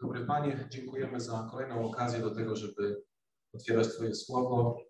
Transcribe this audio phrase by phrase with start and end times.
[0.00, 3.02] Dobry Panie, dziękujemy za kolejną okazję do tego, żeby
[3.52, 4.80] otwierać Twoje słowo,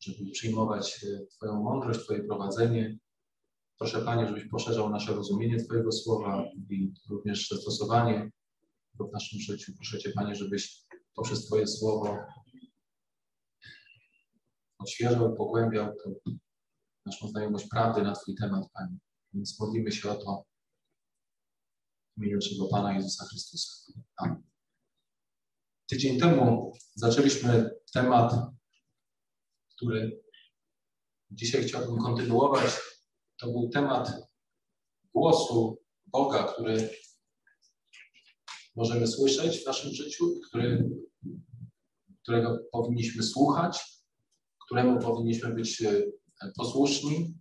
[0.00, 2.98] żeby przyjmować e, Twoją mądrość, Twoje prowadzenie.
[3.78, 8.30] Proszę Panie, żebyś poszerzał nasze rozumienie Twojego słowa i również zastosowanie
[8.94, 9.72] w naszym życiu.
[9.76, 10.84] Proszę Cię Panie, żebyś
[11.14, 12.18] poprzez Twoje słowo
[14.78, 15.94] odświeżał, pogłębiał
[17.06, 18.98] naszą znajomość prawdy na Twój temat, Panie.
[19.32, 20.44] Więc modlimy się o to
[22.16, 23.92] w imieniu naszego Pana Jezusa Chrystusa.
[24.16, 24.42] Amen.
[25.86, 28.34] Tydzień temu zaczęliśmy temat,
[29.76, 30.22] który
[31.30, 32.64] dzisiaj chciałbym kontynuować.
[33.40, 34.12] To był temat
[35.14, 36.90] głosu Boga, który
[38.76, 40.90] możemy słyszeć w naszym życiu, który,
[42.22, 44.02] którego powinniśmy słuchać,
[44.66, 46.02] któremu powinniśmy być e,
[46.56, 47.34] posłuszni.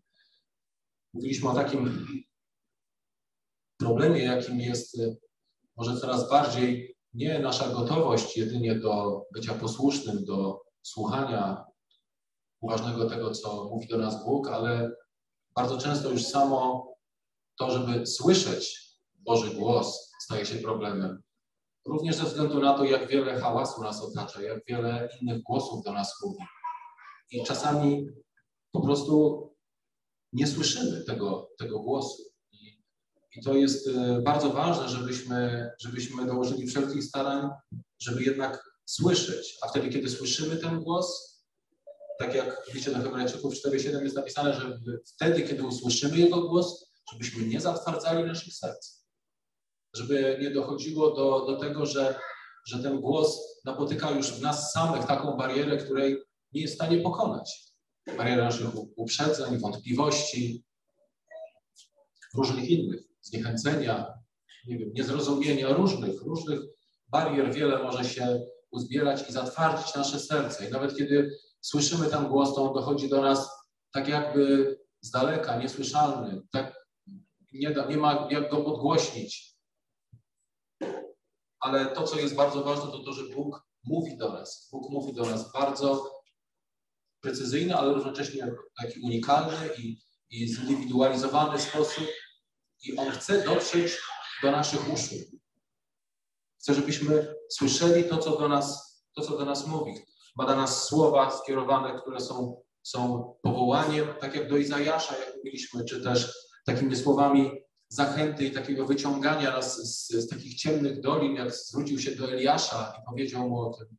[1.13, 2.07] Mówiliśmy o takim
[3.85, 5.15] problemie, jakim jest e,
[5.77, 11.65] może coraz bardziej nie nasza gotowość jedynie do bycia posłusznym, do słuchania
[12.61, 14.91] uważnego tego, co mówi do nas Bóg, ale
[15.55, 16.87] bardzo często już samo
[17.59, 21.21] to, żeby słyszeć Boży głos, staje się problemem.
[21.85, 25.93] Również ze względu na to, jak wiele hałasu nas otacza, jak wiele innych głosów do
[25.93, 26.43] nas mówi.
[27.31, 28.07] I czasami
[28.71, 29.45] po prostu
[30.33, 32.34] nie słyszymy tego, tego głosu.
[33.35, 37.49] I to jest e, bardzo ważne, żebyśmy, żebyśmy dołożyli wszelkich starań,
[37.99, 39.57] żeby jednak słyszeć.
[39.61, 41.35] A wtedy, kiedy słyszymy ten głos,
[42.19, 46.91] tak jak w liście do Hebrajczyków 4.7 jest napisane, że wtedy, kiedy usłyszymy Jego głos,
[47.11, 49.05] żebyśmy nie zatwardzali naszych serc.
[49.95, 52.19] Żeby nie dochodziło do, do tego, że,
[52.67, 56.97] że ten głos napotyka już w nas samych taką barierę, której nie jest w stanie
[56.97, 57.73] pokonać.
[58.17, 60.63] Barierę naszych uprzedzeń, wątpliwości,
[62.33, 64.13] różnych innych zniechęcenia,
[64.67, 66.59] nie wiem, niezrozumienia, różnych, różnych
[67.07, 68.41] barier wiele może się
[68.71, 70.67] uzbierać i zatwardzić nasze serce.
[70.67, 73.49] I nawet kiedy słyszymy ten głos, to on dochodzi do nas
[73.91, 76.75] tak jakby z daleka, niesłyszalny, tak
[77.53, 79.55] nie, da, nie ma jak go podgłośnić.
[81.59, 84.69] Ale to, co jest bardzo ważne, to to, że Bóg mówi do nas.
[84.71, 86.11] Bóg mówi do nas bardzo
[87.21, 89.97] precyzyjny, ale równocześnie taki unikalny i,
[90.29, 92.03] i zindywidualizowany sposób,
[92.83, 93.97] i On chce dotrzeć
[94.43, 95.15] do naszych uszu.
[96.59, 99.93] Chce, żebyśmy słyszeli to, co do nas, to, co do nas mówi.
[100.35, 105.85] Ma do nas słowa skierowane, które są, są powołaniem, tak jak do Izajasza, jak mówiliśmy,
[105.85, 106.33] czy też
[106.65, 107.51] takimi słowami
[107.87, 112.93] zachęty i takiego wyciągania nas z, z takich ciemnych dolin, jak zwrócił się do Eliasza
[112.99, 113.97] i powiedział mu o tym.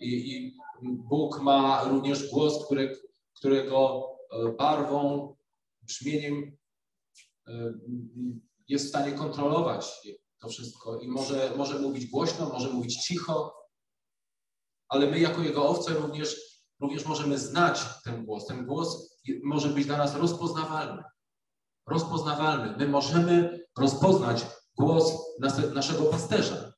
[0.00, 2.96] I, i Bóg ma również głos, który,
[3.34, 5.34] którego e, barwą,
[5.82, 6.56] brzmieniem
[8.68, 10.00] jest w stanie kontrolować
[10.40, 13.62] to wszystko i może, może mówić głośno, może mówić cicho,
[14.88, 16.36] ale my jako jego owce również,
[16.80, 18.46] również możemy znać ten głos.
[18.46, 21.02] Ten głos może być dla nas rozpoznawalny.
[21.86, 22.76] Rozpoznawalny.
[22.76, 24.46] My możemy rozpoznać
[24.78, 25.12] głos
[25.74, 26.72] naszego pasterza.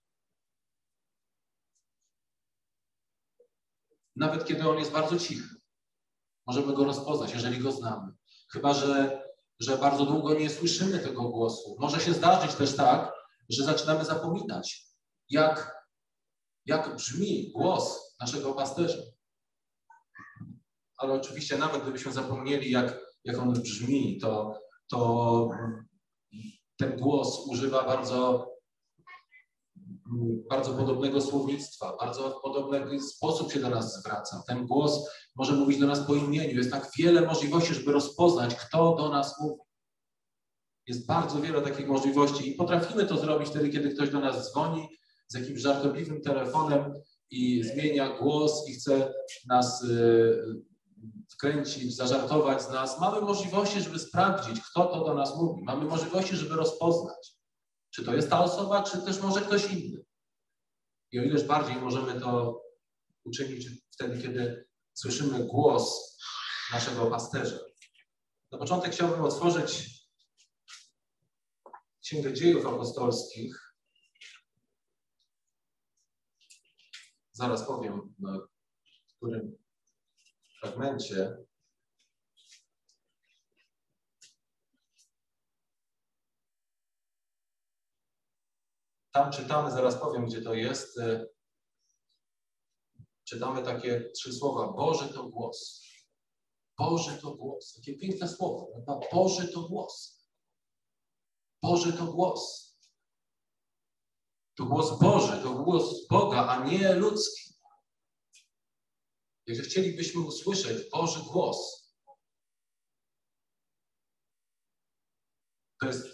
[4.16, 5.48] Nawet kiedy on jest bardzo cichy.
[6.46, 8.12] Możemy go rozpoznać, jeżeli go znamy.
[8.52, 9.23] Chyba, że
[9.64, 11.76] że bardzo długo nie słyszymy tego głosu.
[11.78, 13.12] Może się zdarzyć też tak,
[13.48, 14.86] że zaczynamy zapominać,
[15.30, 15.86] jak,
[16.66, 19.02] jak brzmi głos naszego pasterza.
[20.96, 25.50] Ale oczywiście nawet gdybyśmy zapomnieli, jak, jak on brzmi, to, to
[26.76, 28.48] ten głos używa bardzo,
[30.50, 34.42] bardzo podobnego słownictwa, bardzo podobny sposób się do nas zwraca.
[34.46, 36.56] Ten głos może mówić do nas po imieniu.
[36.56, 39.60] Jest tak wiele możliwości, żeby rozpoznać, kto do nas mówi.
[40.86, 44.88] Jest bardzo wiele takich możliwości i potrafimy to zrobić wtedy, kiedy ktoś do nas dzwoni
[45.28, 46.92] z jakimś żartobliwym telefonem
[47.30, 49.12] i zmienia głos i chce
[49.46, 50.64] nas y,
[51.32, 53.00] wkręcić, zażartować z nas.
[53.00, 55.62] Mamy możliwości, żeby sprawdzić, kto to do nas mówi.
[55.62, 57.34] Mamy możliwości, żeby rozpoznać,
[57.94, 60.04] czy to jest ta osoba, czy też może ktoś inny.
[61.12, 62.62] I o ileż bardziej możemy to
[63.24, 66.16] uczynić wtedy, kiedy słyszymy głos
[66.72, 67.58] naszego pasterza.
[68.52, 69.88] Na początek chciałbym otworzyć
[72.02, 73.74] Księgę Dziejów Apostolskich.
[77.32, 78.38] Zaraz powiem, na
[79.16, 79.58] którym
[80.60, 81.36] fragmencie.
[89.14, 90.98] Tam czytamy, zaraz powiem, gdzie to jest
[93.24, 94.72] czytamy takie trzy słowa.
[94.72, 95.84] Boży to głos.
[96.78, 97.76] Boży to głos.
[97.76, 98.84] Jakie piękne słowo.
[99.12, 100.24] Boży to głos.
[101.62, 102.74] Boży to głos.
[104.56, 107.54] To głos Boży, to głos Boga, a nie ludzki.
[109.46, 111.84] Jeżeli chcielibyśmy usłyszeć Boży głos,
[115.80, 116.06] to jest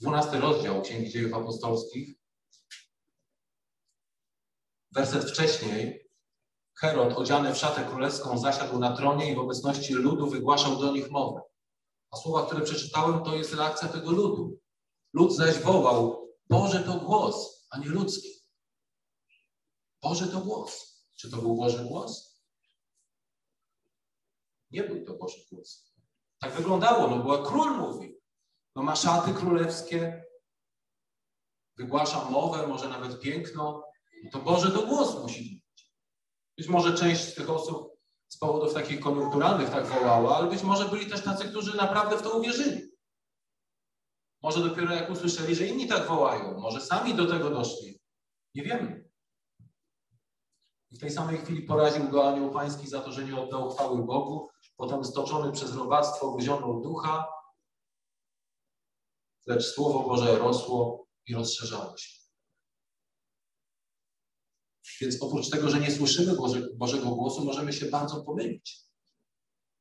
[0.00, 2.14] dwunasty rozdział Księgi Dziejów Apostolskich.
[4.92, 6.08] Werset wcześniej
[6.80, 11.10] Herod, odziany w szatę królewską, zasiadł na tronie i w obecności ludu wygłaszał do nich
[11.10, 11.40] mowę.
[12.10, 14.58] A słowa, które przeczytałem, to jest reakcja tego ludu.
[15.12, 18.28] Lud zaś wołał, Boże to głos, a nie ludzki.
[20.02, 21.02] Boże to głos.
[21.16, 22.42] Czy to był Boży głos?
[24.70, 25.94] Nie był to Boży głos.
[26.40, 28.17] Tak wyglądało, no bo król mówi.
[28.78, 30.24] No ma szaty królewskie,
[31.76, 33.82] wygłasza mowę, może nawet piękną.
[34.24, 35.92] No to Boże to głos musi być.
[36.58, 37.98] Być może część z tych osób
[38.28, 42.22] z powodów takich koniunkturalnych tak wołała, ale być może byli też tacy, którzy naprawdę w
[42.22, 42.90] to uwierzyli.
[44.42, 48.00] Może dopiero jak usłyszeli, że inni tak wołają, może sami do tego doszli.
[48.54, 49.08] Nie wiemy.
[50.90, 54.04] I w tej samej chwili poraził go anioł pański za to, że nie oddał chwały
[54.04, 54.48] Bogu.
[54.76, 57.37] Potem stoczony przez robactwo wyzionął ducha,
[59.48, 62.18] lecz Słowo Boże rosło i rozszerzało się.
[65.00, 66.36] Więc oprócz tego, że nie słyszymy
[66.76, 68.80] Bożego głosu, możemy się bardzo pomylić.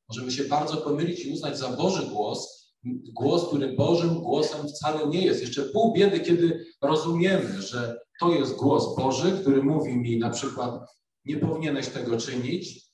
[0.10, 2.68] Możemy się bardzo pomylić i uznać za Boży głos,
[3.14, 5.42] głos, który Bożym głosem wcale nie jest.
[5.42, 10.90] Jeszcze pół biedy, kiedy rozumiemy, że to jest głos Boży, który mówi mi na przykład,
[11.25, 12.88] nie powinieneś tego czynić,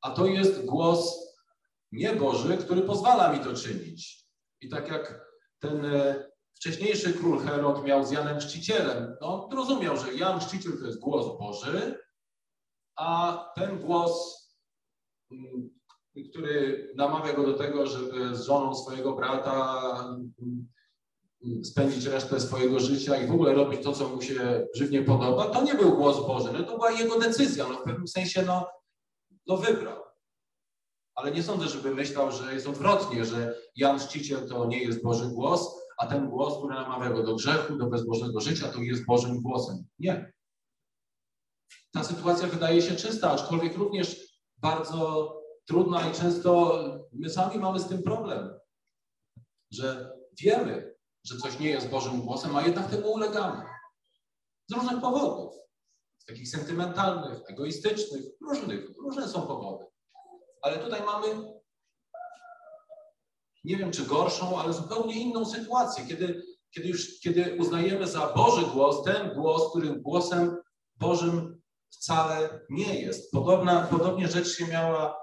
[0.00, 1.14] a to jest głos
[1.92, 4.26] nieboży, który pozwala mi to czynić.
[4.60, 5.25] I tak jak
[5.58, 6.24] ten e,
[6.54, 11.38] wcześniejszy król Herod miał z Janem Chrzcicielem, no rozumiał, że Jan Chrzciciel to jest głos
[11.38, 11.98] Boży,
[12.96, 14.42] a ten głos,
[15.32, 15.70] mm,
[16.30, 19.82] który namawia go do tego, żeby z żoną swojego brata
[20.42, 20.68] mm,
[21.64, 25.62] spędzić resztę swojego życia i w ogóle robić to, co mu się żywnie podoba, to
[25.62, 26.52] nie był głos Boży.
[26.52, 27.68] No to była jego decyzja.
[27.68, 28.66] No w pewnym sensie no,
[29.46, 30.05] no wybrał.
[31.16, 35.28] Ale nie sądzę, żeby myślał, że jest odwrotnie, że Jan Czciciel to nie jest Boży
[35.28, 39.42] głos, a ten głos, który namawia go do grzechu, do bezbożnego życia, to jest Bożym
[39.42, 39.84] głosem.
[39.98, 40.32] Nie.
[41.92, 44.16] Ta sytuacja wydaje się czysta, aczkolwiek również
[44.56, 45.32] bardzo
[45.66, 46.80] trudna i często
[47.12, 48.58] my sami mamy z tym problem,
[49.70, 53.62] że wiemy, że coś nie jest Bożym głosem, a jednak temu ulegamy.
[54.70, 55.54] Z różnych powodów.
[56.18, 59.84] Z takich sentymentalnych, egoistycznych, różnych, różne są powody.
[60.62, 61.26] Ale tutaj mamy,
[63.64, 68.66] nie wiem czy gorszą, ale zupełnie inną sytuację, kiedy, kiedy już kiedy uznajemy za Boży
[68.66, 70.56] głos ten głos, który głosem
[70.94, 73.32] Bożym wcale nie jest.
[73.32, 75.18] Podobna, podobnie rzecz się miała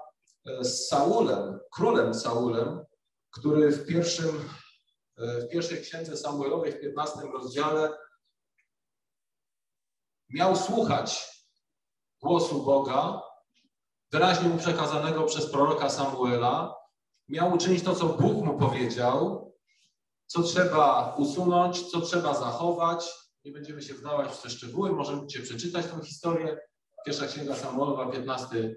[0.46, 2.84] e, z Saulem, królem Saulem,
[3.30, 4.48] który w pierwszym
[5.18, 7.98] E, w pierwszej księdze Samuelowej, w 15 rozdziale,
[10.28, 11.30] miał słuchać
[12.22, 13.22] głosu Boga,
[14.14, 16.74] wyraźnie mu przekazanego przez proroka Samuela,
[17.28, 19.52] miał uczynić to, co Bóg mu powiedział,
[20.26, 23.10] co trzeba usunąć, co trzeba zachować.
[23.44, 26.58] Nie będziemy się wdawać w te szczegóły, możecie przeczytać tę historię.
[27.06, 28.76] Pierwsza księga Samuelowa, 15,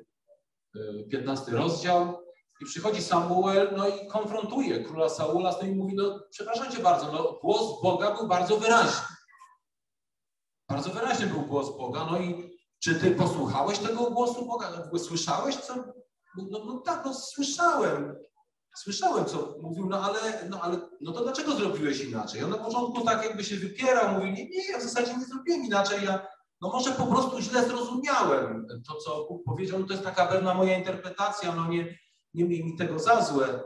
[1.12, 2.24] 15 e, rozdział.
[2.62, 6.80] I przychodzi Samuel, no i konfrontuje króla Saula z tym i mówi, no przepraszam cię
[6.80, 9.08] bardzo, no głos Boga był bardzo wyraźny.
[10.70, 12.47] Bardzo wyraźny był głos Boga, no i
[12.80, 14.72] czy ty posłuchałeś tego głosu Boga?
[14.94, 15.76] No, słyszałeś, co?
[16.38, 18.16] No, no, no tak, no słyszałem.
[18.78, 22.44] Słyszałem, co mówił, no ale, no ale, no to dlaczego zrobiłeś inaczej?
[22.44, 25.66] On na początku tak jakby się wypierał, mówił, nie, nie, ja w zasadzie nie zrobiłem
[25.66, 26.28] inaczej, ja,
[26.62, 30.54] no może po prostu źle zrozumiałem to, co Bóg powiedział, no to jest taka pewna
[30.54, 31.98] moja interpretacja, no nie,
[32.34, 33.60] nie miej mi tego za złe,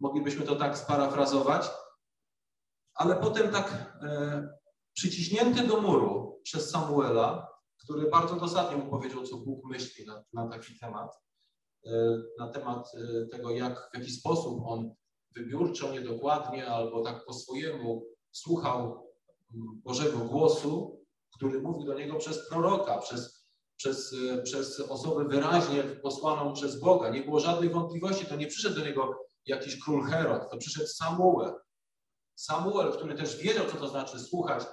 [0.00, 1.70] moglibyśmy to tak sparafrazować,
[2.94, 4.48] ale potem tak e,
[4.92, 7.48] przyciśnięty do muru przez Samuela,
[7.84, 11.10] który bardzo dosadnie mu powiedział, co Bóg myśli na, na taki temat,
[11.86, 14.94] e, na temat e, tego, jak, w jaki sposób on
[15.36, 19.08] wybiórczo, niedokładnie albo tak po swojemu słuchał
[19.84, 21.04] Bożego głosu,
[21.36, 23.38] który mówił do niego przez proroka, przez
[23.78, 27.08] przez, e, przez osobę wyraźnie posłaną przez Boga.
[27.08, 28.26] Nie było żadnej wątpliwości.
[28.26, 31.54] To nie przyszedł do niego jakiś król Herod, to przyszedł Samuel.
[32.34, 34.64] Samuel, który też wiedział, co to znaczy słuchać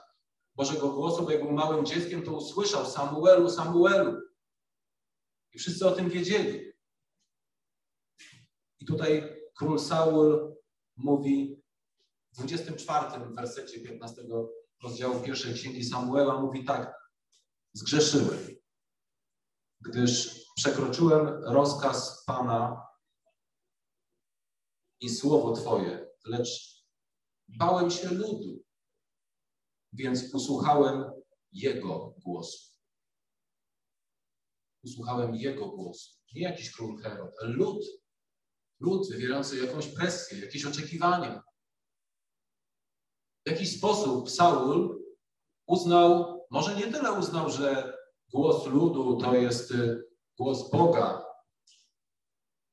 [0.56, 4.22] Bożego głosu, bo jak był małym dzieckiem, to usłyszał Samuelu, Samuelu.
[5.54, 6.72] I wszyscy o tym wiedzieli.
[8.80, 10.56] I tutaj król Saul
[10.98, 11.62] mówi
[12.32, 14.22] w 24 wersecie 15
[14.84, 16.94] rozdziału pierwszej księgi Samuela, mówi tak,
[17.74, 18.56] zgrzeszyłem
[19.86, 22.88] gdyż przekroczyłem rozkaz Pana
[25.02, 26.84] i słowo Twoje, lecz
[27.48, 28.64] bałem się ludu,
[29.96, 31.12] więc usłuchałem
[31.52, 32.72] Jego głosu.
[34.84, 36.12] Usłuchałem Jego głosu.
[36.34, 37.84] Nie jakiś król Herod, ale lud.
[38.80, 41.44] Lud wywierający jakąś presję, jakieś oczekiwania.
[43.46, 45.04] W jakiś sposób Saul
[45.68, 47.98] uznał, może nie tyle uznał, że
[48.34, 50.04] głos ludu to jest y,
[50.38, 51.26] głos Boga,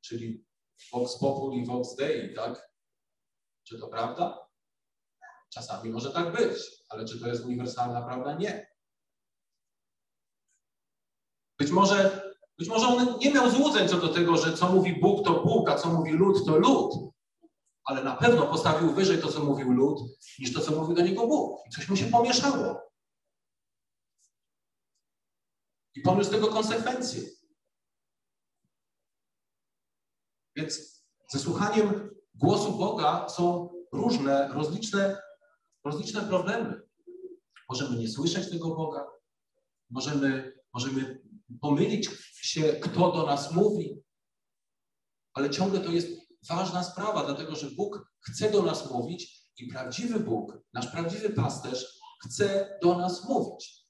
[0.01, 0.45] czyli
[0.93, 2.73] Vox Populi, Vox Dei, tak?
[3.65, 4.42] Czy to prawda?
[5.53, 8.35] Czasami może tak być, ale czy to jest uniwersalna prawda?
[8.35, 8.73] Nie.
[11.59, 12.23] Być może,
[12.59, 15.69] być może on nie miał złudzeń co do tego, że co mówi Bóg to Bóg,
[15.69, 16.95] a co mówi lud to lud.
[17.85, 20.01] Ale na pewno postawił wyżej to, co mówił lud,
[20.39, 21.61] niż to, co mówił do niego Bóg.
[21.67, 22.93] I coś mu się pomieszało.
[25.95, 27.23] I poniósł tego konsekwencje.
[30.57, 35.23] Więc ze słuchaniem głosu Boga są różne, rozliczne,
[35.85, 36.83] rozliczne problemy.
[37.69, 39.07] Możemy nie słyszeć tego Boga,
[39.91, 41.23] możemy, możemy
[41.61, 44.03] pomylić się, kto do nas mówi,
[45.35, 46.09] ale ciągle to jest
[46.49, 52.01] ważna sprawa, dlatego że Bóg chce do nas mówić i prawdziwy Bóg, nasz prawdziwy pasterz,
[52.25, 53.87] chce do nas mówić.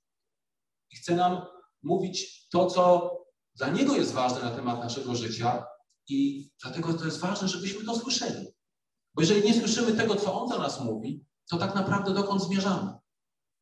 [0.91, 1.47] I chce nam
[1.83, 3.11] mówić to, co
[3.55, 5.67] dla Niego jest ważne na temat naszego życia
[6.09, 8.47] i dlatego to jest ważne, żebyśmy to słyszeli.
[9.15, 12.93] Bo jeżeli nie słyszymy tego, co On do nas mówi, to tak naprawdę dokąd zmierzamy?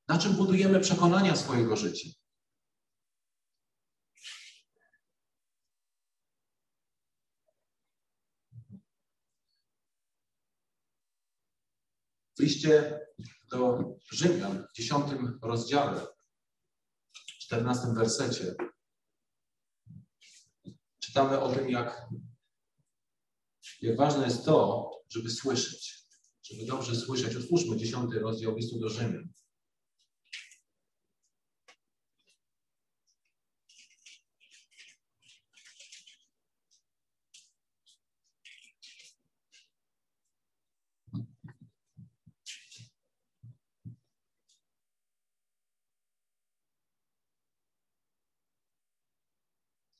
[0.08, 2.08] Na czym budujemy przekonania swojego życia?
[12.38, 13.00] W liście
[13.50, 16.06] do Rzymian w dziesiątym rozdziale,
[17.12, 18.54] w czternastym wersecie,
[21.00, 22.08] czytamy o tym, jak,
[23.80, 26.00] jak ważne jest to, żeby słyszeć,
[26.50, 27.37] żeby dobrze słyszeć.
[27.37, 29.28] Otwórzmy dziesiąty rozdział listu do Rzymian.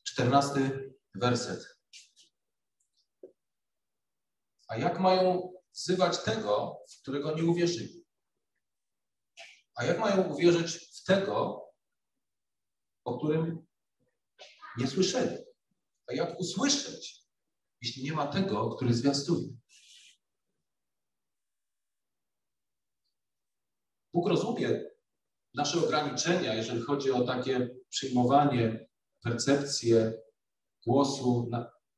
[0.03, 1.81] Czternasty werset.
[4.69, 8.05] A jak mają wzywać tego, w którego nie uwierzyli?
[9.75, 11.65] A jak mają uwierzyć w tego,
[13.05, 13.67] o którym
[14.79, 15.37] nie słyszeli?
[16.07, 17.23] A jak usłyszeć,
[17.83, 19.49] jeśli nie ma tego, który zwiastuje?
[24.15, 24.85] Bóg rozumie
[25.55, 28.89] nasze ograniczenia, jeżeli chodzi o takie przyjmowanie,
[29.23, 30.13] percepcję
[30.87, 31.51] głosu,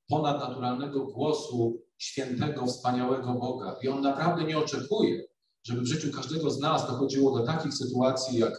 [0.09, 3.77] ponadnaturalnego głosu świętego, wspaniałego Boga.
[3.83, 5.25] I On naprawdę nie oczekuje,
[5.67, 8.55] żeby w życiu każdego z nas dochodziło do takich sytuacji, jak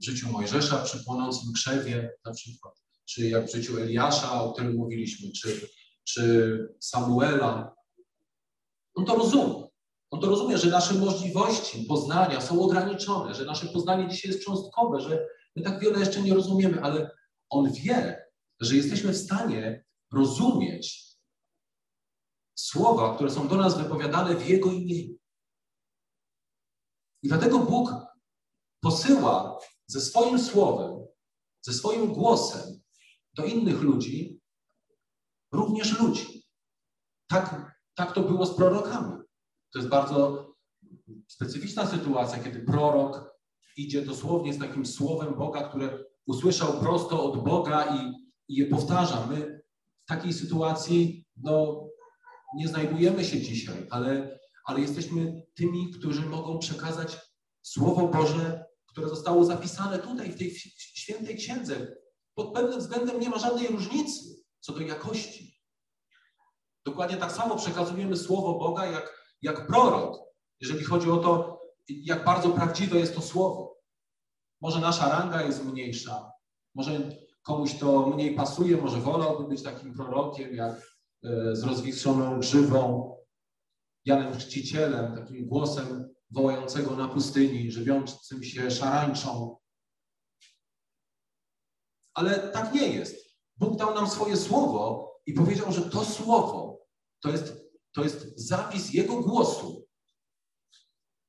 [0.00, 4.76] w życiu Mojżesza przy płonącym krzewie na przykład, czy jak w życiu Eliasza, o którym
[4.76, 5.68] mówiliśmy, czy,
[6.04, 7.74] czy Samuela.
[8.94, 9.68] On to rozumie.
[10.10, 15.00] On to rozumie, że nasze możliwości poznania są ograniczone, że nasze poznanie dzisiaj jest cząstkowe,
[15.00, 17.10] że my tak wiele jeszcze nie rozumiemy, ale
[17.50, 18.24] on wie,
[18.60, 21.07] że jesteśmy w stanie rozumieć
[22.60, 25.14] słowa, które są do nas wypowiadane w Jego imieniu.
[27.22, 27.90] I dlatego Bóg
[28.80, 31.06] posyła ze swoim słowem,
[31.62, 32.80] ze swoim głosem
[33.34, 34.40] do innych ludzi,
[35.52, 36.44] również ludzi.
[37.28, 39.22] Tak, tak to było z prorokami.
[39.72, 40.48] To jest bardzo
[41.28, 43.38] specyficzna sytuacja, kiedy prorok
[43.76, 48.12] idzie dosłownie z takim słowem Boga, które usłyszał prosto od Boga i,
[48.48, 49.26] i je powtarza.
[49.26, 49.62] My
[50.04, 51.87] w takiej sytuacji no,
[52.54, 57.16] nie znajdujemy się dzisiaj, ale, ale jesteśmy tymi, którzy mogą przekazać
[57.62, 61.96] Słowo Boże, które zostało zapisane tutaj, w tej świętej księdze.
[62.34, 65.60] Pod pewnym względem nie ma żadnej różnicy co do jakości.
[66.84, 70.18] Dokładnie tak samo przekazujemy Słowo Boga jak, jak prorok,
[70.60, 73.78] jeżeli chodzi o to, jak bardzo prawdziwe jest to Słowo.
[74.60, 76.32] Może nasza ranga jest mniejsza,
[76.74, 77.10] może
[77.42, 80.97] komuś to mniej pasuje, może wolałby być takim prorokiem jak
[81.52, 83.14] z rozwiszoną grzywą,
[84.04, 89.56] Janem Chrzcicielem, takim głosem wołającego na pustyni, żywiącym się szarańczą.
[92.14, 93.36] Ale tak nie jest.
[93.56, 96.78] Bóg dał nam swoje słowo i powiedział, że to słowo
[97.20, 97.52] to jest,
[97.92, 99.86] to jest zapis Jego głosu.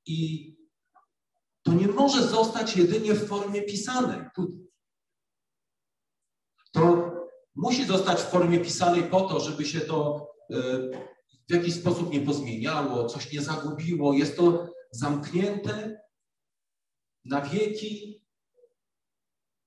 [0.06, 0.50] I
[1.64, 4.30] to nie może zostać jedynie w formie pisanej.
[7.56, 10.56] Musi zostać w formie pisanej po to, żeby się to e,
[11.50, 14.14] w jakiś sposób nie pozmieniało, coś nie zagubiło.
[14.14, 16.02] Jest to zamknięte
[17.26, 18.26] na wieki.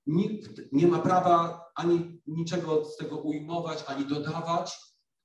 [0.05, 4.77] Nikt nie ma prawa ani niczego z tego ujmować, ani dodawać,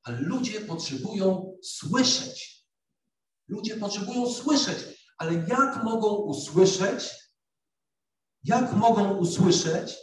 [0.03, 2.65] ale ludzie potrzebują słyszeć.
[3.49, 4.79] Ludzie potrzebują słyszeć,
[5.19, 7.11] ale jak mogą usłyszeć?
[8.45, 9.97] Jak mogą usłyszeć,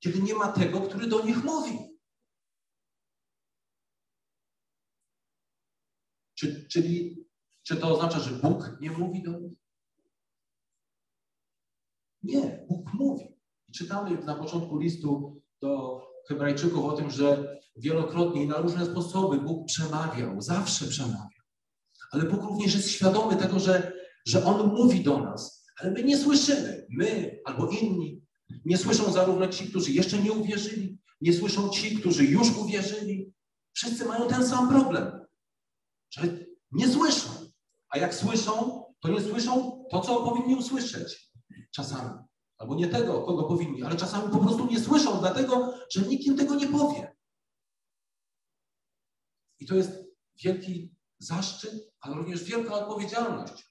[0.00, 1.78] kiedy nie ma tego, który do nich mówi?
[6.34, 7.24] Czy, czyli,
[7.62, 9.58] czy to oznacza, że Bóg nie mówi do nich?
[12.22, 13.24] Nie, Bóg mówi.
[13.68, 19.40] I czytamy na początku listu do Hebrajczyków o tym, że wielokrotnie i na różne sposoby
[19.40, 21.38] Bóg przemawiał, zawsze przemawiał.
[22.10, 23.92] Ale Bóg również jest świadomy tego, że,
[24.26, 26.86] że On mówi do nas, ale my nie słyszymy.
[26.90, 28.17] My albo inni.
[28.64, 33.34] Nie słyszą zarówno ci, którzy jeszcze nie uwierzyli, nie słyszą ci, którzy już uwierzyli.
[33.72, 35.26] Wszyscy mają ten sam problem,
[36.10, 36.22] że
[36.72, 37.28] nie słyszą.
[37.88, 41.32] A jak słyszą, to nie słyszą to, co powinni usłyszeć.
[41.70, 42.18] Czasami.
[42.58, 46.36] Albo nie tego, kogo powinni, ale czasami po prostu nie słyszą, dlatego, że nikt im
[46.36, 47.16] tego nie powie.
[49.58, 49.90] I to jest
[50.44, 53.68] wielki zaszczyt, ale również wielka odpowiedzialność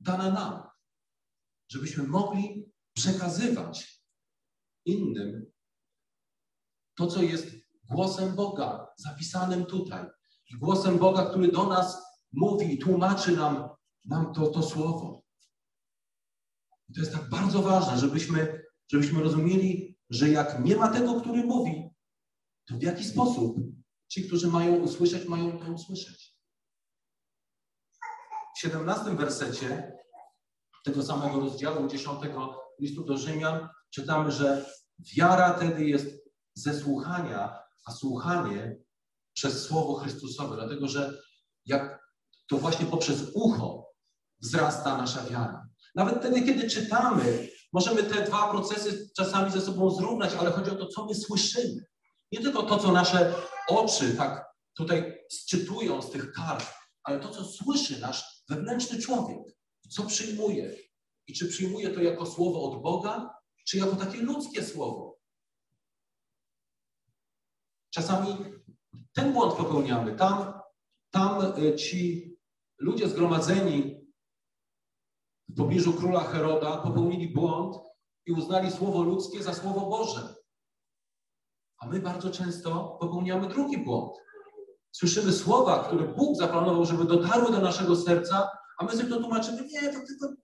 [0.00, 0.62] dana nam,
[1.68, 4.02] żebyśmy mogli przekazywać
[4.84, 5.52] innym
[6.94, 7.46] to, co jest
[7.90, 10.04] głosem Boga, zapisanym tutaj.
[10.50, 12.02] I głosem Boga, który do nas
[12.32, 13.68] mówi i tłumaczy nam,
[14.04, 15.22] nam to, to słowo.
[16.88, 21.44] I to jest tak bardzo ważne, żebyśmy, żebyśmy rozumieli, że jak nie ma tego, który
[21.44, 21.90] mówi,
[22.66, 23.56] to w jaki sposób
[24.08, 26.36] ci, którzy mają usłyszeć, mają to usłyszeć.
[28.56, 29.92] W 17 wersecie
[30.84, 32.20] tego samego rozdziału 10
[32.80, 34.64] listu do Rzymian czytamy, że
[35.16, 36.06] wiara wtedy jest
[36.54, 38.76] ze słuchania, a słuchanie
[39.32, 41.22] przez Słowo Chrystusowe, dlatego że
[41.66, 42.00] jak
[42.48, 43.86] to właśnie poprzez ucho
[44.40, 45.68] wzrasta nasza wiara.
[45.94, 50.74] Nawet wtedy, kiedy czytamy, możemy te dwa procesy czasami ze sobą zrównać, ale chodzi o
[50.74, 51.84] to, co my słyszymy.
[52.32, 53.34] Nie tylko to, co nasze
[53.68, 56.66] oczy tak tutaj sczytują z tych kart,
[57.02, 59.38] ale to, co słyszy nasz wewnętrzny człowiek,
[59.90, 60.76] co przyjmuje.
[61.30, 63.34] I czy przyjmuje to jako słowo od Boga,
[63.66, 65.18] czy jako takie ludzkie słowo.
[67.90, 68.36] Czasami
[69.12, 70.16] ten błąd popełniamy.
[70.16, 70.52] Tam,
[71.10, 72.30] tam e, ci
[72.78, 74.06] ludzie zgromadzeni
[75.48, 77.76] w pobliżu króla Heroda popełnili błąd
[78.26, 80.34] i uznali słowo ludzkie za słowo Boże.
[81.78, 84.16] A my bardzo często popełniamy drugi błąd.
[84.92, 89.68] Słyszymy słowa, które Bóg zaplanował, żeby dotarły do naszego serca, a my sobie to tłumaczymy,
[89.68, 90.40] nie, to tylko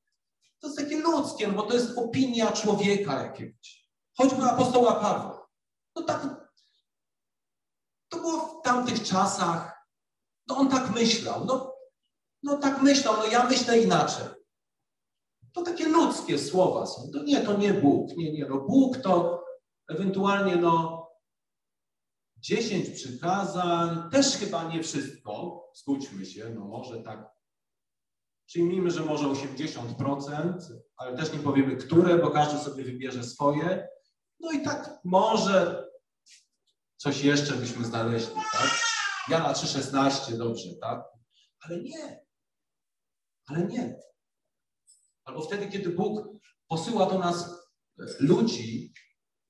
[0.60, 3.86] to jest takie ludzkie, no bo to jest opinia człowieka jakiegoś.
[4.16, 5.48] Choćby apostoła Pawła.
[5.96, 6.50] No tak,
[8.08, 9.86] to było w tamtych czasach.
[10.46, 11.44] No on tak myślał.
[11.44, 11.74] No,
[12.42, 14.26] no tak myślał, no ja myślę inaczej.
[15.52, 17.10] To takie ludzkie słowa są.
[17.12, 18.16] To nie, to nie Bóg.
[18.16, 19.44] Nie, nie, no Bóg to
[19.88, 21.06] ewentualnie no
[22.36, 25.64] dziesięć przykazań, też chyba nie wszystko.
[25.74, 27.36] Zgódźmy się, no może tak
[28.46, 30.54] Przyjmijmy, że może 80%,
[30.96, 33.88] ale też nie powiemy, które, bo każdy sobie wybierze swoje.
[34.40, 35.87] No i tak może
[36.96, 38.70] coś jeszcze byśmy znaleźli, tak?
[39.28, 41.04] Jana 3,16, dobrze, tak?
[41.61, 42.26] Ale nie.
[43.46, 44.00] Ale nie.
[45.24, 46.28] Albo wtedy, kiedy Bóg
[46.68, 47.50] posyła do nas
[48.20, 48.92] ludzi,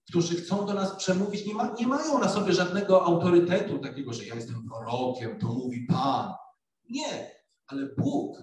[0.08, 4.24] którzy chcą do nas przemówić, nie, ma, nie mają na sobie żadnego autorytetu takiego, że
[4.24, 6.32] ja jestem prorokiem, to mówi Pan.
[6.90, 7.30] Nie,
[7.66, 8.38] ale Bóg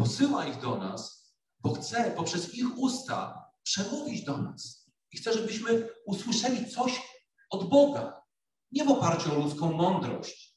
[0.00, 4.90] posyła ich do nas, bo chce poprzez ich usta przemówić do nas.
[5.12, 7.02] I chce, żebyśmy usłyszeli coś
[7.50, 8.22] od Boga,
[8.72, 10.56] nie w oparciu o ludzką mądrość.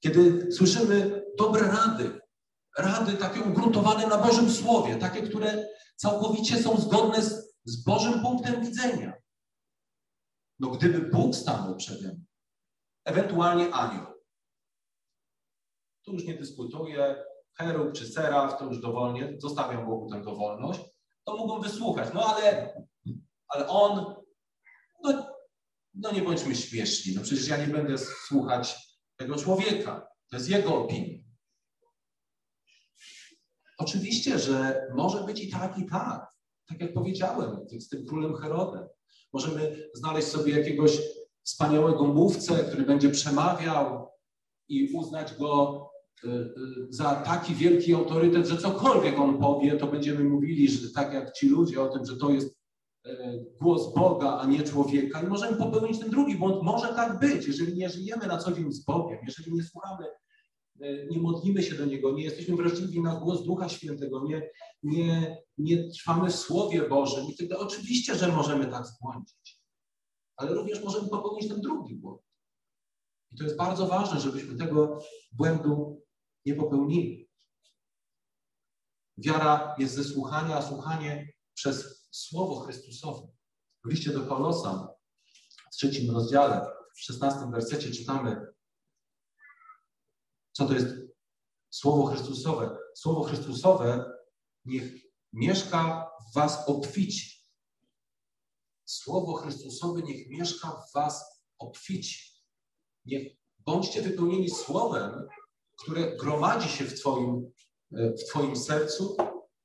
[0.00, 2.20] Kiedy słyszymy dobre rady,
[2.78, 8.60] rady takie ugruntowane na Bożym Słowie, takie, które całkowicie są zgodne z, z Bożym punktem
[8.60, 9.12] widzenia.
[10.58, 12.24] No gdyby Bóg stanął przede mną,
[13.04, 14.06] ewentualnie anioł,
[16.10, 20.80] tu już nie dyskutuję, Cherub czy Seraf, to już dowolnie, zostawiam Bogu tę dowolność,
[21.24, 22.74] to mógłbym wysłuchać, no ale,
[23.48, 24.14] ale on,
[25.04, 25.26] no,
[25.94, 28.76] no nie bądźmy śmieszni, no przecież ja nie będę słuchać
[29.16, 31.20] tego człowieka, to jest jego opinia.
[33.78, 36.30] Oczywiście, że może być i tak, i tak.
[36.68, 38.88] Tak jak powiedziałem, z tym królem Herodem.
[39.32, 40.98] Możemy znaleźć sobie jakiegoś
[41.42, 44.10] wspaniałego mówcę, który będzie przemawiał
[44.68, 45.89] i uznać go
[46.88, 51.48] za taki wielki autorytet, że cokolwiek on powie, to będziemy mówili, że tak jak ci
[51.48, 52.56] ludzie o tym, że to jest
[53.06, 53.10] y,
[53.60, 55.22] głos Boga, a nie człowieka.
[55.22, 56.62] I możemy popełnić ten drugi błąd.
[56.62, 60.06] Może tak być, jeżeli nie żyjemy na co dzień z Bogiem, jeżeli nie słuchamy
[60.80, 64.50] e, nie modlimy się do Niego, nie jesteśmy wrażliwi na głos Ducha Świętego, nie,
[64.82, 69.60] nie, nie trwamy w Słowie Bożym i wtedy oczywiście, że możemy tak zbłądzić.
[70.36, 72.20] Ale również możemy popełnić ten drugi błąd.
[73.30, 74.98] I to jest bardzo ważne, żebyśmy tego
[75.32, 75.99] błędu
[76.46, 77.30] nie popełnili.
[79.18, 83.28] Wiara jest ze słuchania, a słuchanie przez Słowo Chrystusowe.
[83.84, 84.88] W liście do Kolosa
[85.72, 88.46] w trzecim rozdziale, w szesnastym wersecie czytamy,
[90.52, 90.86] co to jest
[91.70, 92.78] Słowo Chrystusowe.
[92.94, 94.12] Słowo Chrystusowe
[94.64, 94.92] niech
[95.32, 97.40] mieszka w was obficie.
[98.84, 102.18] Słowo Chrystusowe niech mieszka w was obficie.
[103.04, 105.28] Niech bądźcie wypełnieni Słowem,
[105.82, 107.50] które gromadzi się w Twoim,
[107.92, 109.16] e, w twoim sercu,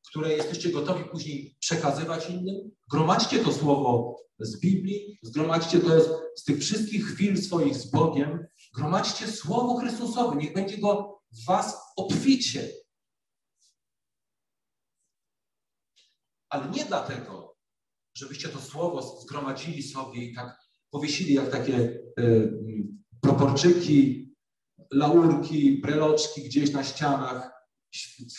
[0.09, 2.71] które jesteście gotowi później przekazywać innym.
[2.91, 5.89] Gromadźcie to Słowo z Biblii, zgromadźcie to
[6.35, 8.45] z tych wszystkich chwil swoich z Bogiem.
[8.75, 12.69] Gromadźcie Słowo Chrystusowe, niech będzie go w Was obficie.
[16.49, 17.55] Ale nie dlatego,
[18.13, 20.59] żebyście to Słowo zgromadzili sobie i tak
[20.91, 21.77] powiesili jak takie
[22.19, 22.53] y,
[23.21, 24.24] proporczyki,
[24.95, 27.51] laurki, breloczki gdzieś na ścianach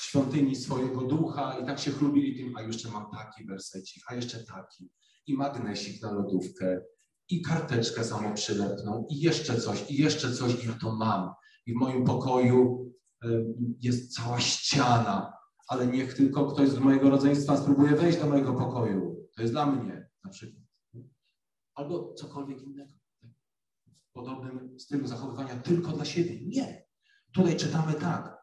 [0.01, 4.45] świątyni swojego ducha i tak się chlubili tym, a jeszcze mam taki wersecik, a jeszcze
[4.45, 4.91] taki
[5.27, 6.81] i magnesik na lodówkę
[7.29, 11.31] i karteczkę samoprzylepną i jeszcze coś, i jeszcze coś i ja to mam.
[11.67, 12.93] I w moim pokoju
[13.81, 15.33] jest cała ściana,
[15.69, 19.29] ale niech tylko ktoś z mojego rodzeństwa spróbuje wejść do mojego pokoju.
[19.37, 20.65] To jest dla mnie na przykład.
[21.75, 22.96] Albo cokolwiek innego
[24.17, 26.41] podobnym stylu zachowywania tylko dla siebie.
[26.47, 26.87] Nie.
[27.33, 28.37] Tutaj czytamy tak.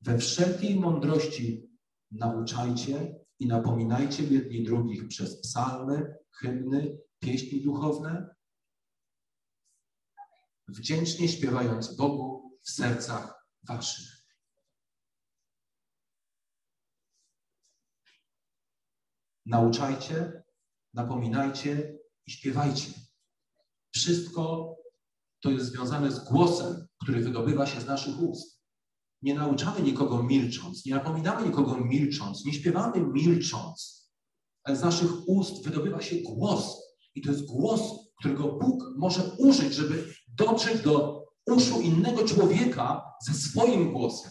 [0.00, 1.70] We wszelkiej mądrości
[2.10, 8.34] nauczajcie i napominajcie jedni drugich przez psalmy, hymny, pieśni duchowne,
[10.68, 14.16] wdzięcznie śpiewając Bogu w sercach waszych.
[19.46, 20.42] Nauczajcie,
[20.94, 22.90] napominajcie i śpiewajcie.
[23.90, 24.75] Wszystko
[25.40, 28.62] to jest związane z głosem, który wydobywa się z naszych ust.
[29.22, 34.10] Nie nauczamy nikogo milcząc, nie napominamy nikogo milcząc, nie śpiewamy milcząc,
[34.64, 36.82] ale z naszych ust wydobywa się głos.
[37.14, 37.80] I to jest głos,
[38.18, 44.30] którego Bóg może użyć, żeby dotrzeć do uszu innego człowieka ze swoim głosem.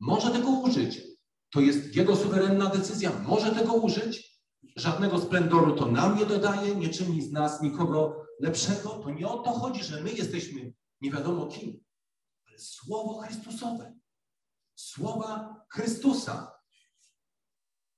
[0.00, 1.02] Może tego użyć.
[1.52, 3.22] To jest jego suwerenna decyzja.
[3.26, 4.33] Może tego użyć.
[4.76, 9.38] Żadnego splendoru to nam nie dodaje, nie czyni z nas nikogo lepszego, to nie o
[9.38, 11.84] to chodzi, że my jesteśmy nie wiadomo kim,
[12.48, 13.98] ale Słowo Chrystusowe.
[14.74, 16.52] Słowa Chrystusa.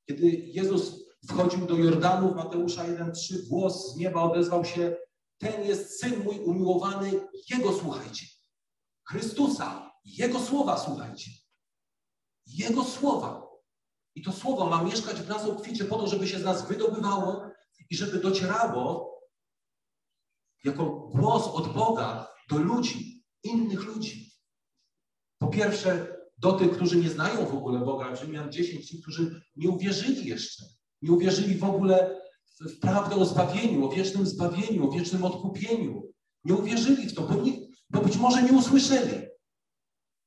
[0.09, 4.96] Kiedy Jezus wchodził do Jordanu w Mateusza 1,3, głos z nieba odezwał się,
[5.38, 8.26] ten jest Syn mój umiłowany, Jego słuchajcie.
[9.09, 11.31] Chrystusa, Jego słowa słuchajcie.
[12.46, 13.45] Jego słowa.
[14.16, 17.50] I to słowo ma mieszkać w nas obficie po to, żeby się z nas wydobywało
[17.90, 19.16] i żeby docierało
[20.64, 24.33] jako głos od Boga do ludzi, innych ludzi.
[25.38, 29.68] Po pierwsze, do tych, którzy nie znają w ogóle Boga, Rzymian 10, ci, którzy nie
[29.68, 30.64] uwierzyli jeszcze,
[31.02, 32.20] nie uwierzyli w ogóle
[32.61, 36.12] w prawdę o zbawieniu, o wiecznym zbawieniu, o wiecznym odkupieniu.
[36.44, 37.52] Nie uwierzyli w to, bo, nie,
[37.90, 39.26] bo być może nie usłyszeli.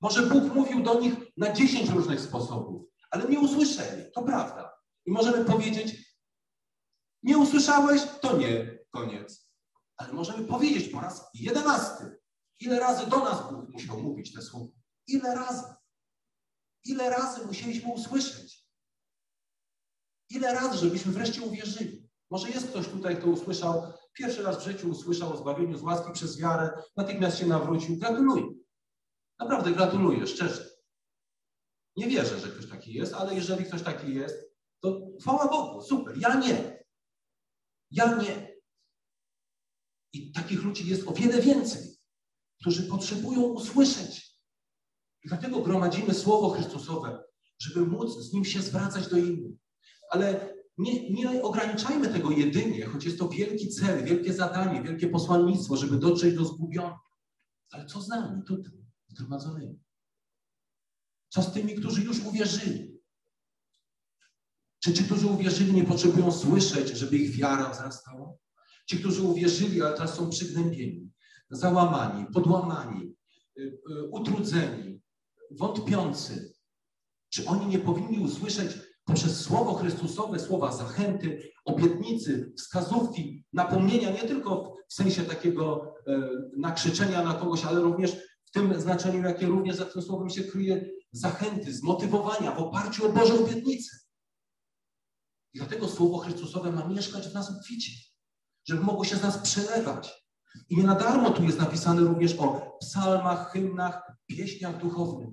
[0.02, 4.12] Może Bóg mówił do nich na dziesięć różnych sposobów, ale nie usłyszeli.
[4.12, 4.74] To prawda.
[5.06, 6.16] I możemy powiedzieć,
[7.24, 9.50] nie usłyszałeś, to nie, koniec
[10.00, 12.20] ale możemy powiedzieć po raz jedenasty,
[12.60, 14.72] ile razy do nas Bóg musiał mówić te słowa.
[15.08, 15.64] Ile razy?
[16.84, 18.66] Ile razy musieliśmy usłyszeć?
[20.30, 22.10] Ile razy, żebyśmy wreszcie uwierzyli?
[22.32, 26.12] Może jest ktoś tutaj, kto usłyszał, pierwszy raz w życiu usłyszał o zbawieniu z łaski
[26.12, 27.98] przez wiarę, natychmiast się nawrócił.
[27.98, 28.46] Gratuluję.
[29.40, 30.70] Naprawdę gratuluję, szczerze.
[31.98, 34.36] Nie wierzę, że ktoś taki jest, ale jeżeli ktoś taki jest,
[34.80, 36.18] to chwała Bogu, super.
[36.18, 36.84] Ja nie.
[37.92, 38.56] Ja nie.
[40.14, 41.98] I takich ludzi jest o wiele więcej,
[42.60, 44.40] którzy potrzebują usłyszeć.
[45.24, 47.24] I dlatego gromadzimy Słowo Chrystusowe,
[47.60, 49.58] żeby móc z nim się zwracać do innych.
[50.10, 55.78] Ale nie, nie ograniczajmy tego jedynie, choć jest to wielki cel, wielkie zadanie, wielkie posłannictwo,
[55.78, 57.00] żeby dotrzeć do zgubionych.
[57.72, 58.72] Ale co z nami tutaj,
[59.08, 59.80] zgromadzonymi?
[61.30, 63.00] Co z tymi, którzy już uwierzyli?
[64.84, 68.34] Czy ci, którzy uwierzyli, nie potrzebują słyszeć, żeby ich wiara wzrastała?
[68.88, 71.12] Ci, którzy uwierzyli, ale teraz są przygnębieni,
[71.50, 73.16] załamani, podłamani,
[73.58, 73.62] y,
[73.92, 75.02] y, utrudzeni,
[75.52, 76.54] wątpiący.
[77.30, 78.72] Czy oni nie powinni usłyszeć
[79.06, 87.24] poprzez Słowo Chrystusowe, słowa zachęty, obietnicy, wskazówki, napomnienia, nie tylko w sensie takiego e, nakrzyczenia
[87.24, 88.12] na kogoś, ale również
[88.46, 93.12] w tym znaczeniu, jakie również za tym słowem się kryje zachęty, zmotywowania w oparciu o
[93.12, 93.98] Boże obietnice.
[95.54, 97.92] I dlatego Słowo Chrystusowe ma mieszkać w nas obficie,
[98.66, 100.30] żeby mogło się z nas przelewać.
[100.70, 105.30] I nie na darmo tu jest napisane również o psalmach, hymnach, pieśniach duchownych.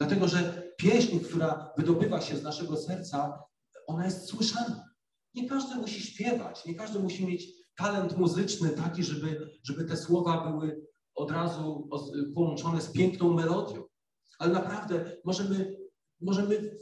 [0.00, 3.42] Dlatego, że pieśń, która wydobywa się z naszego serca,
[3.86, 4.92] ona jest słyszana.
[5.34, 10.50] Nie każdy musi śpiewać, nie każdy musi mieć talent muzyczny taki, żeby, żeby te słowa
[10.50, 11.88] były od razu
[12.34, 13.84] połączone z piękną melodią.
[14.38, 15.76] Ale naprawdę możemy,
[16.20, 16.78] możemy,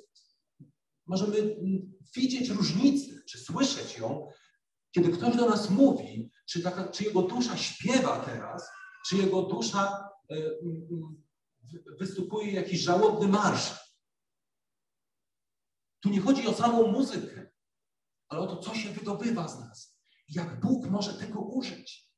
[1.07, 1.57] możemy
[2.17, 4.29] widzieć różnicę, czy słyszeć ją,
[4.95, 8.69] kiedy ktoś do nas mówi, czy, taka, czy jego dusza śpiewa teraz,
[9.09, 10.59] czy jego dusza y,
[11.99, 13.81] występuje jakiś żałobny marsz.
[16.01, 17.51] Tu nie chodzi o samą muzykę,
[18.29, 20.01] ale o to, co się wydobywa z nas.
[20.29, 22.11] Jak Bóg może tego użyć.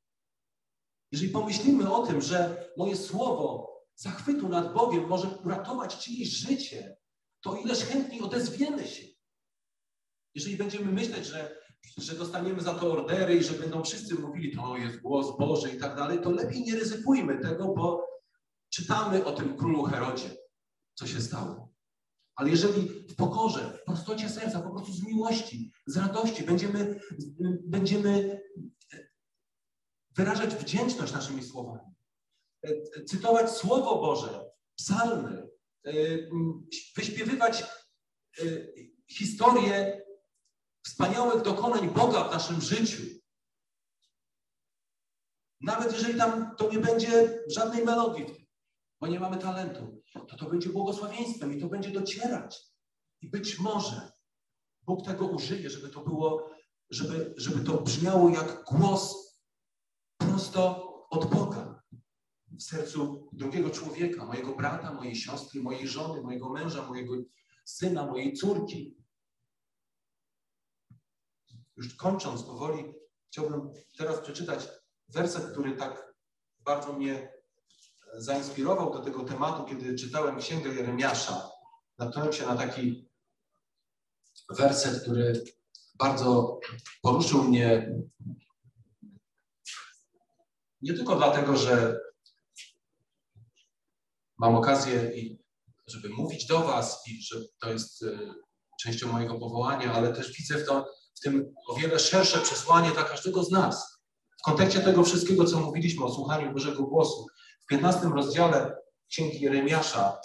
[1.11, 6.97] Jeżeli pomyślimy o tym, że moje słowo zachwytu nad Bogiem może uratować czyjeś życie,
[7.41, 9.07] to ileż chętniej odezwiemy się.
[10.35, 11.57] Jeżeli będziemy myśleć, że,
[11.97, 15.79] że dostaniemy za to ordery i że będą wszyscy mówili, to jest głos Boży i
[15.79, 18.07] tak dalej, to lepiej nie ryzykujmy tego, bo
[18.69, 20.37] czytamy o tym królu Herodzie,
[20.93, 21.73] co się stało.
[22.35, 26.99] Ale jeżeli w pokorze, w prostocie serca, po prostu z miłości, z radości będziemy,
[27.65, 28.41] będziemy
[30.15, 31.92] wyrażać wdzięczność naszymi słowami,
[33.07, 35.49] cytować Słowo Boże, psalmy,
[36.95, 37.63] wyśpiewywać
[39.11, 40.05] historię
[40.85, 43.03] wspaniałych dokonań Boga w naszym życiu.
[45.61, 48.43] Nawet jeżeli tam to nie będzie żadnej melodii
[49.03, 52.73] bo nie mamy talentu, to to będzie błogosławieństwem i to będzie docierać.
[53.21, 54.11] I być może
[54.81, 56.49] Bóg tego użyje, żeby to było,
[56.89, 59.15] żeby, żeby to brzmiało jak głos
[60.17, 61.72] prosto od Boga
[62.59, 67.13] w sercu drugiego człowieka, mojego brata, mojej siostry, mojej żony, mojego męża, mojego
[67.65, 68.97] syna, mojej córki.
[71.77, 72.93] Już kończąc powoli,
[73.27, 74.69] chciałbym teraz przeczytać
[75.07, 76.13] werset, który tak
[76.59, 77.33] bardzo mnie
[78.13, 81.49] zainspirował do tego tematu, kiedy czytałem Księgę Jeremiasza.
[81.97, 83.09] Natknąłem się na taki
[84.57, 85.43] werset, który
[85.95, 86.59] bardzo
[87.01, 87.93] poruszył mnie
[90.81, 91.99] nie tylko dlatego, że
[94.37, 95.11] mam okazję,
[95.87, 98.33] żeby mówić do Was i że to jest y,
[98.81, 103.03] częścią mojego powołania, ale też widzę w, to, w tym o wiele szersze przesłanie dla
[103.03, 104.03] każdego z nas.
[104.39, 107.25] W kontekście tego wszystkiego, co mówiliśmy o słuchaniu Bożego głosu,
[107.63, 108.77] w 15 rozdziale
[109.09, 110.19] Księgi Jeremiasza,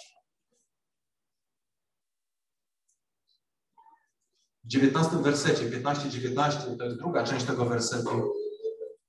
[4.65, 8.33] w 19 wersecie, 15-19, to jest druga część tego wersetu,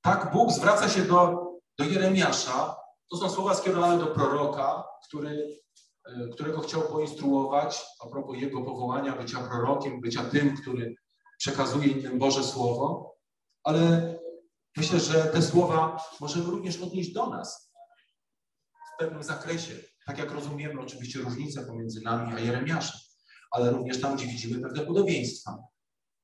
[0.02, 2.79] tak Bóg zwraca się do, do Jeremiasza.
[3.12, 5.60] To są słowa skierowane do proroka, który,
[6.06, 10.96] e, którego chciał poinstruować a propos jego powołania, bycia prorokiem, bycia tym, który
[11.38, 13.16] przekazuje innym Boże Słowo.
[13.64, 14.16] Ale
[14.78, 17.72] myślę, że te słowa możemy również odnieść do nas
[18.96, 19.74] w pewnym zakresie.
[20.06, 23.00] Tak jak rozumiemy oczywiście różnicę pomiędzy nami a Jeremiaszem,
[23.52, 25.58] ale również tam, gdzie widzimy pewne podobieństwa.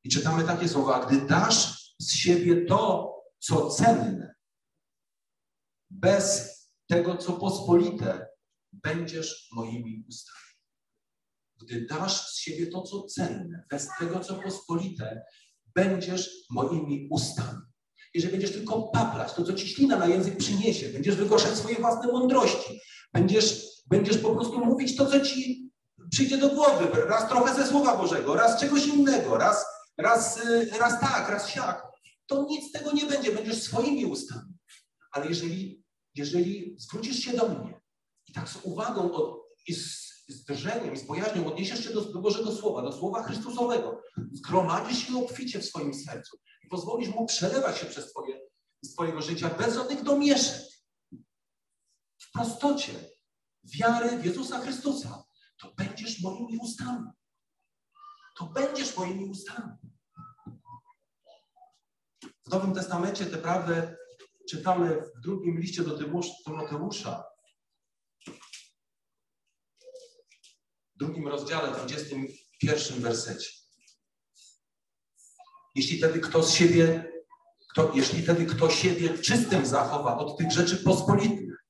[0.04, 4.36] I czytamy takie słowa, gdy dasz z siebie to, co cenne,
[5.90, 6.55] bez
[6.88, 8.28] tego, co pospolite,
[8.74, 10.46] będziesz moimi ustami.
[11.62, 15.22] Gdy dasz z siebie to, co cenne, bez tego, co pospolite,
[15.76, 17.60] będziesz moimi ustami.
[18.14, 22.12] Jeżeli będziesz tylko paplać, to co ci ślina na język przyniesie, będziesz wygłaszać swoje własne
[22.12, 22.80] mądrości,
[23.14, 25.70] będziesz, będziesz po prostu mówić to, co ci
[26.12, 29.66] przyjdzie do głowy, raz trochę ze Słowa Bożego, raz czegoś innego, raz,
[29.98, 30.40] raz,
[30.80, 31.84] raz tak, raz siak,
[32.26, 34.54] to nic z tego nie będzie, będziesz swoimi ustami.
[35.12, 35.85] Ale jeżeli,
[36.16, 37.82] jeżeli zwrócisz się do mnie
[38.28, 42.20] i tak z uwagą od, i z, z drżeniem, z bojaźnią odniesiesz się do, do
[42.20, 44.02] Bożego Słowa, do Słowa Chrystusowego,
[44.34, 48.40] zgromadzisz je obficie w swoim sercu i pozwolisz Mu przelewać się przez twoje,
[48.94, 50.62] Twojego życia bez żadnych domieszek,
[52.18, 52.94] w prostocie
[53.64, 55.24] wiary w Jezusa Chrystusa,
[55.62, 57.10] to będziesz moimi ustami.
[58.38, 59.74] To będziesz moimi ustami.
[62.46, 63.98] W Nowym Testamencie tę prawdę
[64.50, 65.98] czytamy w drugim liście do
[66.46, 67.24] Tymoteusza,
[70.96, 73.50] w drugim rozdziale, 21 wersecie.
[75.76, 77.12] Jeśli wtedy kto z siebie,
[77.70, 81.66] kto, jeśli wtedy kto siebie czystym zachowa od tych rzeczy pospolitych,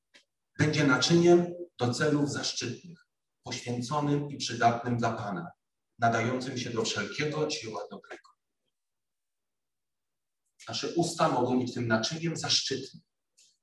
[0.60, 3.08] będzie naczyniem do celów zaszczytnych,
[3.44, 5.52] poświęconym i przydatnym dla Pana,
[6.00, 8.35] nadającym się do wszelkiego dzieła dobrego.
[10.68, 13.02] Nasze usta mogą być tym naczyniem zaszczytnym,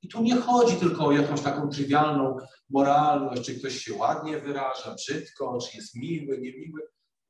[0.02, 2.36] I tu nie chodzi tylko o jakąś taką trywialną
[2.70, 6.80] moralność, czy ktoś się ładnie wyraża, brzydko, czy jest miły, niemiły.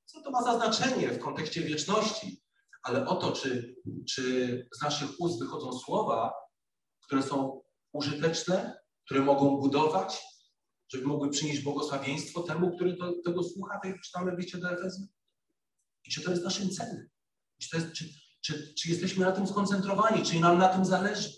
[0.04, 2.42] Co to ma za znaczenie w kontekście wieczności?
[2.82, 3.76] Ale o to, czy,
[4.08, 6.32] czy z naszych ust wychodzą słowa,
[7.06, 10.22] które są użyteczne, które mogą budować,
[10.88, 15.08] żeby mogły przynieść błogosławieństwo temu, który tego słucha, tak jak czytamy w do Efezji.
[16.04, 17.08] I czy to jest naszym celem?
[17.61, 18.04] Czy, to jest, czy,
[18.44, 20.24] czy, czy jesteśmy na tym skoncentrowani?
[20.24, 21.33] Czy nam na tym zależy?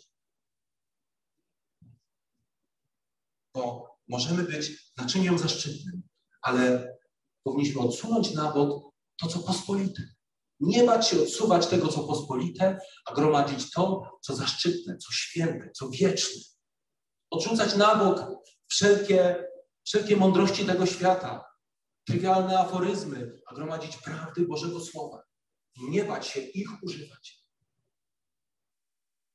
[3.54, 6.02] Bo możemy być naczyniem zaszczytnym,
[6.42, 6.94] ale
[7.42, 10.02] powinniśmy odsunąć na bok to, co pospolite.
[10.60, 15.90] Nie bać się odsuwać tego, co pospolite, a gromadzić to, co zaszczytne, co święte, co
[15.90, 16.42] wieczne.
[17.30, 18.24] Odrzucać na bok
[18.68, 19.44] wszelkie,
[19.84, 21.44] wszelkie mądrości tego świata,
[22.06, 25.22] trywialne aforyzmy, a gromadzić prawdy Bożego Słowa.
[25.76, 27.44] Nie bać się ich używać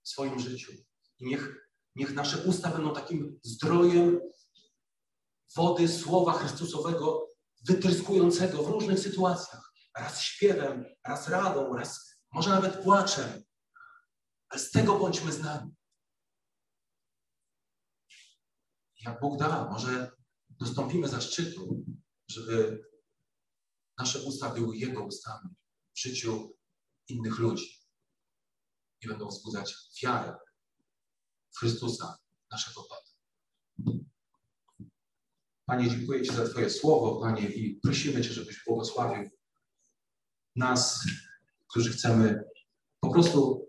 [0.03, 0.73] w swoim życiu.
[1.19, 4.19] I niech, niech nasze usta będą takim zdrojem
[5.55, 7.27] wody Słowa Chrystusowego,
[7.65, 9.73] wytryskującego w różnych sytuacjach.
[9.97, 13.43] Raz śpiewem, raz radą, raz może nawet płaczem.
[14.49, 15.71] Ale z tego bądźmy znani.
[19.01, 20.11] Jak Bóg da, może
[20.49, 21.85] dostąpimy zaszczytu,
[22.27, 22.85] żeby
[23.97, 25.58] nasze usta były Jego ustami
[25.99, 26.57] życiu
[27.07, 27.79] innych ludzi
[29.01, 30.35] i będą wzbudzać wiarę
[31.51, 32.17] w Chrystusa,
[32.51, 33.09] naszego Pana.
[35.65, 39.29] Panie, dziękuję Ci za Twoje słowo, Panie, i prosimy Cię, żebyś błogosławił
[40.55, 40.99] nas,
[41.69, 42.43] którzy chcemy
[42.99, 43.67] po prostu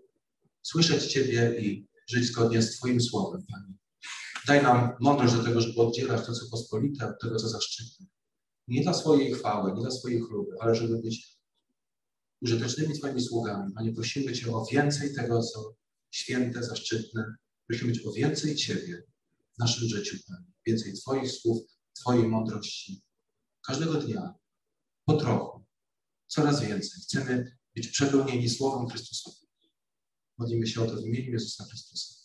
[0.61, 3.73] słyszeć Ciebie i żyć zgodnie z Twoim słowem, Panie.
[4.47, 8.05] Daj nam mądrość do tego, żeby oddzielać to, co pospolite, od tego, co zaszczytne.
[8.67, 11.40] Nie dla swojej chwały, nie dla swojej chluby, ale żeby być
[12.41, 13.73] użytecznymi Twoimi sługami.
[13.73, 15.75] Panie, prosimy Cię o więcej tego, co
[16.11, 17.35] święte, zaszczytne.
[17.67, 19.03] Prosimy Cię o więcej Ciebie
[19.55, 20.51] w naszym życiu, Panie.
[20.65, 23.01] Więcej Twoich słów, Twojej mądrości.
[23.67, 24.33] Każdego dnia,
[25.05, 25.65] po trochu,
[26.27, 27.01] coraz więcej.
[27.01, 29.49] Chcemy być przepełnieni Słowem Chrystusowym.
[30.37, 32.15] Modlimy się o to w imieniu Jezusa Chrystusa.